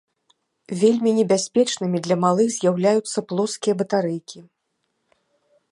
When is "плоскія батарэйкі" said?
3.33-4.39